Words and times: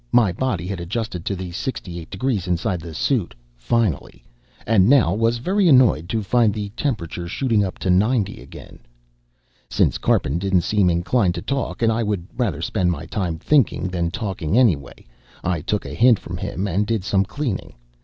My 0.11 0.31
body 0.31 0.65
had 0.65 0.79
adjusted 0.79 1.25
to 1.25 1.35
the 1.35 1.51
sixty 1.51 1.99
eight 1.99 2.09
degrees 2.09 2.47
inside 2.47 2.81
the 2.81 2.95
suit, 2.95 3.35
finally, 3.55 4.23
and 4.65 4.89
now 4.89 5.13
was 5.13 5.37
very 5.37 5.67
annoyed 5.69 6.09
to 6.09 6.23
find 6.23 6.55
the 6.55 6.69
temperature 6.69 7.27
shooting 7.27 7.63
up 7.63 7.77
to 7.77 7.91
ninety 7.91 8.41
again. 8.41 8.79
Since 9.69 9.99
Karpin 9.99 10.39
didn't 10.39 10.61
seem 10.61 10.89
inclined 10.89 11.35
to 11.35 11.41
talk, 11.43 11.83
and 11.83 11.91
I 11.91 12.01
would 12.01 12.25
rather 12.35 12.63
spend 12.63 12.89
my 12.91 13.05
time 13.05 13.37
thinking 13.37 13.89
than 13.89 14.09
talking 14.09 14.57
anyway, 14.57 15.05
I 15.43 15.61
took 15.61 15.85
a 15.85 15.93
hint 15.93 16.17
from 16.17 16.37
him 16.37 16.67
and 16.67 16.87
did 16.87 17.03
some 17.03 17.23
cleaning. 17.23 17.75